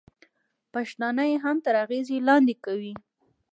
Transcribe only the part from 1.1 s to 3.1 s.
یې هم تر اغېزې لاندې کولای.